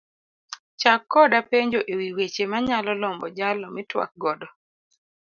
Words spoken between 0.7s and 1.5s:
Chak koda